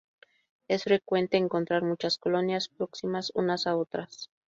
Es 0.67 0.85
frecuente 0.85 1.37
encontrar 1.37 1.83
muchas 1.83 2.17
colonias 2.17 2.69
próximas 2.69 3.31
unas 3.35 3.67
a 3.67 3.75
otras. 3.77 4.31